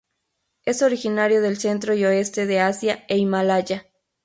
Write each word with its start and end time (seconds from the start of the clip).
Es 0.65 0.81
originario 0.81 1.43
del 1.43 1.57
centro 1.59 1.93
y 1.93 2.03
oeste 2.05 2.47
de 2.47 2.59
Asia 2.59 3.03
e 3.07 3.19
Himalaya. 3.19 3.85